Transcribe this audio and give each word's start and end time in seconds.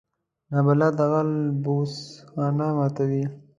نابلده 0.51 1.05
غل 1.11 1.31
بوس 1.63 1.93
خانه 2.31 2.67
ماتوي 2.77 3.23